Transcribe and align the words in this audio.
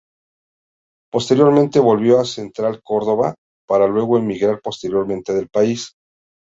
Posteriormente 1.11 1.79
volvió 1.79 2.19
a 2.19 2.25
Central 2.25 2.81
Córdoba, 2.83 3.35
para 3.67 3.85
luego 3.85 4.17
emigrar 4.17 4.59
posteriormente 4.59 5.31
del 5.31 5.47
país. 5.47 5.91